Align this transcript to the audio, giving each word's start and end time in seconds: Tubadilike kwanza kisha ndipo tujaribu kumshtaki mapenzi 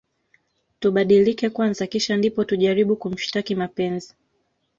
Tubadilike 0.79 1.49
kwanza 1.49 1.87
kisha 1.87 2.17
ndipo 2.17 2.43
tujaribu 2.45 2.95
kumshtaki 2.95 3.55
mapenzi 3.55 4.15